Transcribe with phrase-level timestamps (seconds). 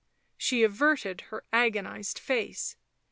[0.35, 2.75] She averted her agonised face.